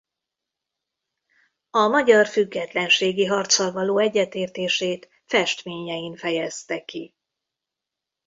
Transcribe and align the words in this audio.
A 1.69 1.87
magyar 1.87 2.27
függetlenségi 2.27 3.25
harccal 3.25 3.71
való 3.71 3.97
egyetértését 3.99 5.09
festményein 5.25 6.15
fejezte 6.15 6.83
ki. 6.85 7.15